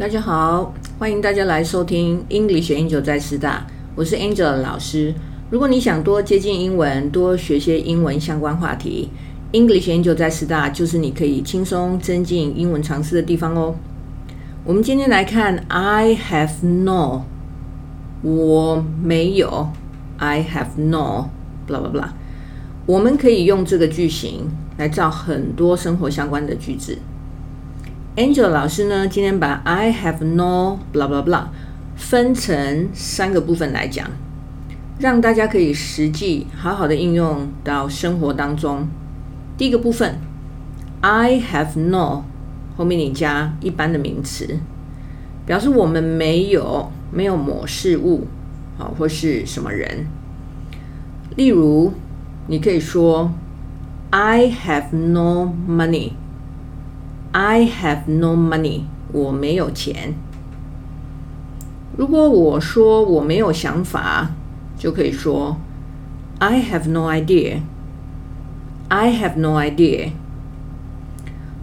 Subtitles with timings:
[0.00, 5.14] 大家好，欢迎大家来收听 English Angel 在师大，我是 Angel 老师。
[5.50, 9.10] 如果你想多接近英文，多学些英文相关话题
[9.52, 13.74] ，English Angel 在师大就是你可以轻松增进英文常识的地方哦。
[14.64, 17.24] 我们今天来看 I have no，
[18.22, 19.68] 我没有
[20.16, 22.08] ，I have no，blah blah blah。
[22.86, 24.48] 我们可以用这个句型
[24.78, 26.96] 来造很多生活相关的句子。
[28.16, 31.44] Angel 老师呢，今天把 I have no blah blah blah
[31.94, 34.10] 分成三个部分来讲，
[34.98, 38.88] 让大家可以实际好好的应用到生活当中。
[39.56, 40.18] 第一个部分
[41.00, 42.24] ，I have no
[42.76, 44.58] 后面你加一般的名词，
[45.46, 48.26] 表示我们没有没有某事物，
[48.76, 50.08] 好或是什么人。
[51.36, 51.92] 例如，
[52.48, 53.32] 你可以说
[54.10, 56.10] I have no money。
[57.32, 60.14] I have no money，我没有钱。
[61.96, 64.30] 如果我说我没有想法，
[64.76, 65.56] 就可以说
[66.38, 67.60] I have no idea。
[68.88, 70.10] I have no idea。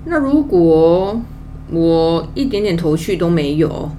[0.05, 1.21] 那如果
[1.69, 3.91] 我一点点头绪都没有，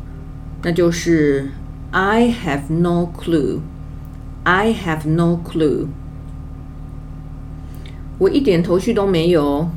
[0.62, 1.50] 那就是
[1.91, 3.58] I have no clue。
[4.44, 5.88] I have no clue。
[8.19, 9.69] 我一点头绪都没有。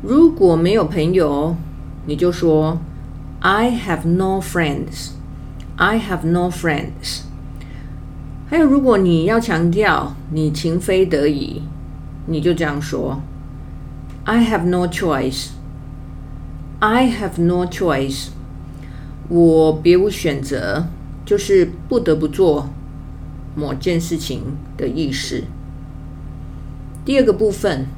[0.00, 1.56] 如果没有朋友，
[2.06, 2.78] 你就说
[3.40, 5.10] I have no friends.
[5.74, 7.22] I have no friends.
[8.48, 11.62] 还有，如果你要强调你情非得已，
[12.26, 13.20] 你就这样说
[14.22, 15.48] I have no choice.
[16.78, 18.28] I have no choice.
[19.28, 20.86] 我别无选择，
[21.24, 22.68] 就是不得不做
[23.56, 24.42] 某件事情
[24.76, 25.42] 的意思。
[27.04, 27.88] 第二个部分。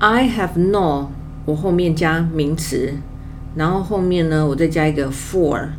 [0.00, 1.08] I have no，
[1.44, 2.94] 我后面加名词，
[3.56, 5.70] 然后后面呢，我再加一个 for，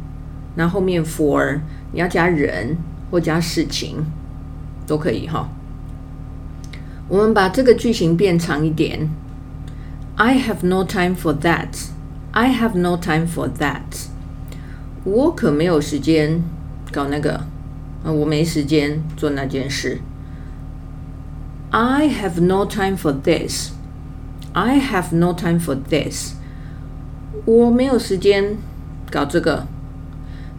[0.55, 1.61] 那后面 for
[1.93, 2.75] 你要加人
[3.09, 4.05] 或加事情
[4.85, 5.49] 都可以哈。
[7.07, 9.09] 我们把这个句型变长一点
[10.15, 11.87] ，I have no time for that。
[12.31, 14.07] I have no time for that。
[15.05, 16.43] 我可没有时间
[16.91, 17.45] 搞那个，
[18.03, 19.99] 啊，我没时间做那件事。
[21.71, 23.71] I have no time for this。
[24.61, 26.33] I have no time for this。
[27.45, 28.57] 我没有时间
[29.09, 29.65] 搞这个。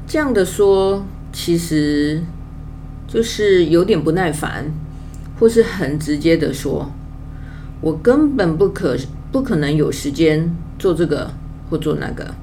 [0.06, 2.22] 这样的说，其实
[3.06, 4.72] 就是有点不耐烦，
[5.38, 6.90] 或是很直接的说，
[7.82, 8.96] 我根本不可
[9.30, 11.30] 不可能有时间做这个
[11.68, 12.34] 或做那个。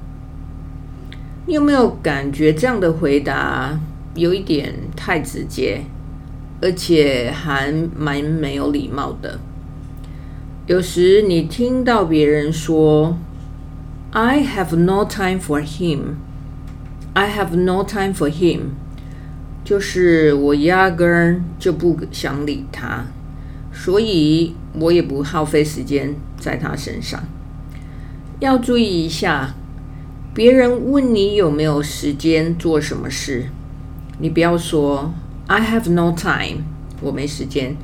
[1.46, 3.76] 你有没有感觉这样的回答
[4.14, 5.82] 有一点太直接，
[6.62, 9.40] 而且还蛮没有礼貌的？
[10.68, 13.16] 有时你听到别人说
[14.10, 16.16] "I have no time for him",
[17.14, 18.72] "I have no time for him"，
[19.64, 23.06] 就是我压根儿就不想理他，
[23.72, 27.18] 所以我也不耗费时间在他身上。
[28.38, 29.54] 要注意一下，
[30.34, 33.46] 别人问你有没有时间做什么事，
[34.18, 35.14] 你不要说
[35.46, 36.58] "I have no time"，
[37.00, 37.74] 我没时间。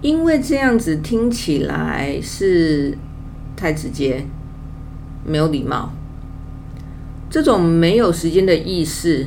[0.00, 2.96] 因为这样子听起来是
[3.56, 4.24] 太直接，
[5.24, 5.92] 没有礼貌。
[7.28, 9.26] 这种没有时间的意思，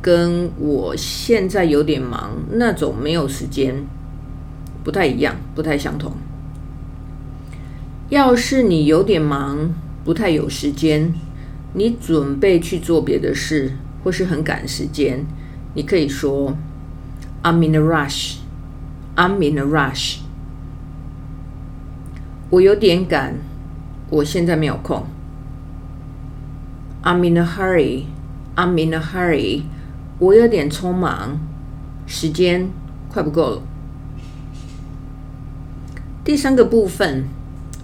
[0.00, 3.84] 跟我现在有点忙那种没有时间
[4.84, 6.12] 不太一样，不太相同。
[8.08, 11.12] 要是你有点忙，不太有时间，
[11.74, 13.72] 你准备去做别的事，
[14.04, 15.26] 或是很赶时间，
[15.74, 16.56] 你可以说
[17.42, 18.36] "I'm in a rush."
[19.16, 20.18] I'm in a rush。
[22.50, 23.34] 我有点赶，
[24.10, 25.06] 我现在没有空。
[27.02, 28.04] I'm in a hurry.
[28.54, 29.62] I'm in a hurry.
[30.18, 31.38] 我有点匆忙，
[32.06, 32.70] 时间
[33.08, 33.62] 快不够了。
[36.24, 37.24] 第三个部分，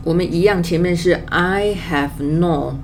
[0.04, 2.76] 我们一样，前面是 I have no，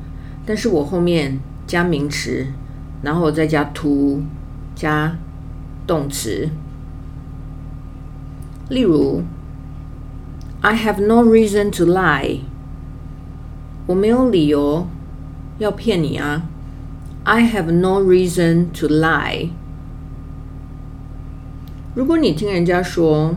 [0.44, 2.46] 但是我后面加名词，
[3.02, 4.22] 然后再加 to，
[4.74, 5.16] 加
[5.86, 6.50] 动词。
[8.73, 9.23] 例如，
[10.61, 12.41] I have no reason to lie。
[13.87, 14.87] 我没有理由
[15.57, 16.43] 要骗你啊。
[17.23, 19.49] I have no reason to lie。
[21.95, 23.35] 如果你听人家说，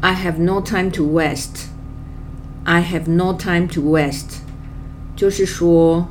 [0.00, 4.40] I have no time to waste。I have no time to waste，
[5.14, 6.08] 就是说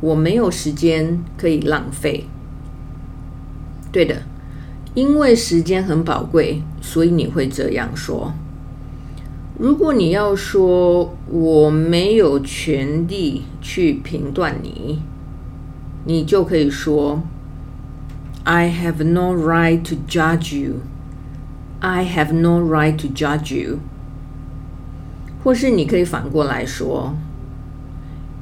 [0.00, 2.26] 我没有时间可以浪费。
[3.90, 4.22] 对的。
[4.94, 8.32] 因为时间很宝贵，所以你会这样说。
[9.58, 15.02] 如果你要说我没有权利去评断你，
[16.04, 17.22] 你就可以说
[18.44, 20.76] I have no right to judge you.
[21.80, 23.78] I have no right to judge you.
[25.42, 27.14] 或是你可以反过来说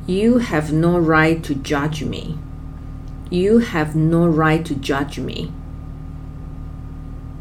[0.06, 2.36] You have no right to judge me.
[3.30, 5.50] You have no right to judge me.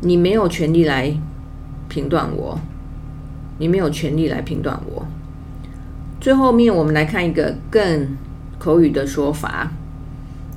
[0.00, 1.14] 你没有权利来
[1.88, 2.58] 评断我。
[3.58, 5.06] 你没有权利来评断我。
[6.18, 8.16] 最后面，我们来看一个更
[8.58, 9.70] 口语的说法。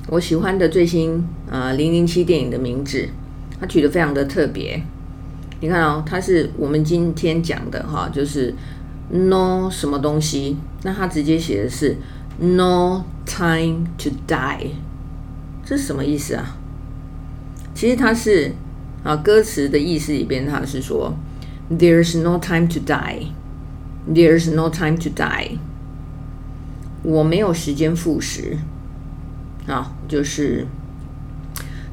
[0.08, 3.08] 我喜欢的最新呃零零七电影的名字，
[3.60, 4.82] 它取得非常的特别。
[5.60, 8.54] 你看哦，它是我们今天讲的哈，就是
[9.10, 11.96] no 什么东西，那它直接写的是
[12.38, 14.68] no time to die，
[15.64, 16.56] 这是什么意思啊？
[17.74, 18.52] 其实它是
[19.04, 21.14] 啊歌词的意思里边，它是说。
[21.70, 23.28] There's no time to die.
[24.06, 25.58] There's no time to die.
[27.02, 28.58] 我没有时间复食
[29.66, 30.66] 啊，就是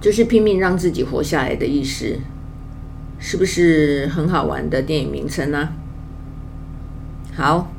[0.01, 2.19] 就是拼命让自己活下来的意思，
[3.17, 5.69] 是不是很好玩的电影名称呢？
[7.33, 7.71] 好，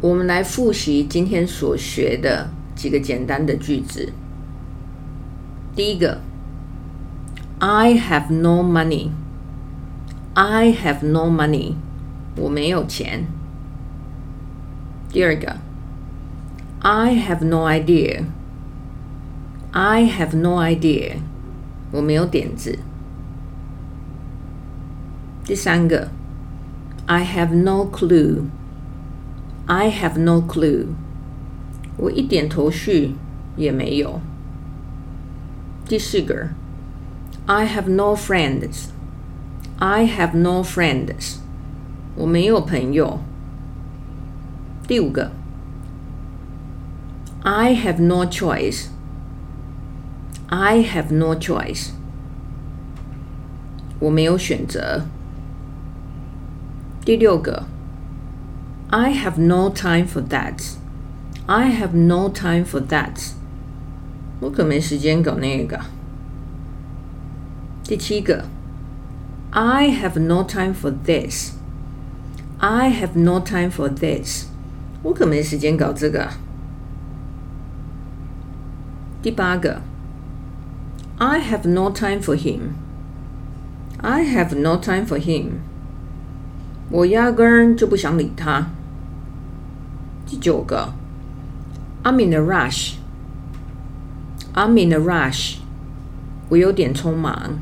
[0.00, 4.14] 我们来复习今天所学的几个简单的句子。
[5.76, 6.22] 第一个
[7.61, 11.73] ，I have no money。I have no money，
[12.35, 13.25] 我没有钱。
[15.09, 15.57] 第二个，
[16.79, 21.15] I have no idea，I have no idea，
[21.91, 22.77] 我没有点子。
[25.43, 26.11] 第三个，
[27.07, 30.85] I have no clue，I have no clue，
[31.97, 33.15] 我一点头绪
[33.55, 34.21] 也没有。
[35.87, 36.49] 第四个
[37.45, 41.37] ，I have no friends。I have no friends，
[42.15, 43.19] 我没有朋友。
[44.87, 45.31] 第五个，
[47.43, 48.89] I have no choice，I
[50.79, 51.91] have no choice，
[53.99, 55.05] 我没有选择。
[57.05, 57.65] 第六个，
[58.89, 63.33] I have no time for that，I have no time for that，
[64.39, 65.79] 我可没时间搞那个。
[67.83, 68.45] 第七个。
[69.51, 71.53] I have no time for this.
[72.59, 74.47] I have no time for this.
[75.03, 76.29] 我可没时间搞这个。
[79.21, 79.81] 第八个，
[81.17, 82.71] I have no time for him.
[83.97, 85.59] I have no time for him.
[86.89, 88.67] 我压根儿就不想理他。
[90.25, 90.93] 第九个，
[92.03, 92.95] I'm in a rush.
[94.53, 95.57] I'm in a rush.
[96.49, 97.59] 我有点匆忙。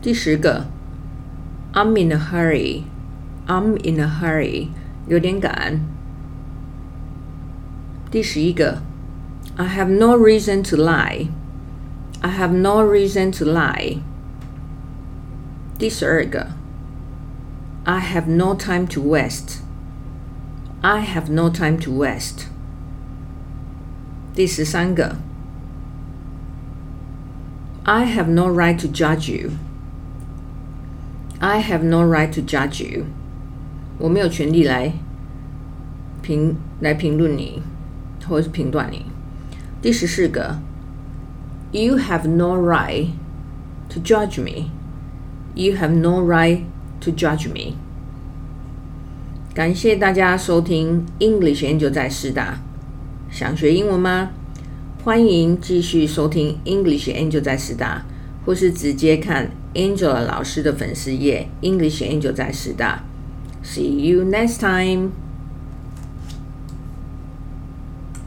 [0.00, 0.66] 第十个，
[1.72, 2.84] I'm in a hurry.
[3.46, 4.68] I'm in a hurry，
[5.06, 5.80] 有点赶。
[8.10, 8.82] 第十一个，
[9.56, 11.28] I have no reason to lie.
[12.20, 13.98] I have no reason to lie.
[15.78, 16.48] 第十二个，
[17.84, 19.58] I have no time to waste.
[20.80, 22.46] I have no time to waste.
[24.34, 25.16] 第十三个，
[27.84, 29.50] I have no right to judge you.
[31.39, 33.05] I have no right to judge you。
[33.97, 34.91] 我没有权利来
[36.21, 37.61] 评来评论你，
[38.27, 39.05] 或者是评断你。
[39.81, 40.59] 第十四个
[41.71, 43.07] ，You have no right
[43.89, 44.69] to judge me。
[45.55, 46.63] You have no right
[47.01, 47.75] to judge me。
[49.53, 52.59] 感谢大家收听 English Angel 在师大。
[53.31, 54.31] 想学英文吗？
[55.03, 58.03] 欢迎继续收听 English Angel 在师大。
[58.45, 63.03] 或是直接看 Angela 老师的粉丝页，English Angel 在师大。
[63.63, 65.28] See you next time.